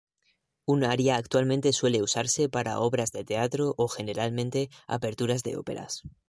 Un 0.65 0.83
aria 0.83 1.15
actualmente 1.15 1.73
suele 1.73 2.01
usarse 2.01 2.49
para 2.49 2.79
obras 2.79 3.11
de 3.11 3.23
teatro 3.23 3.75
o, 3.77 3.87
generalmente, 3.87 4.71
aperturas 4.87 5.43
de 5.43 5.55
óperas. 5.57 6.01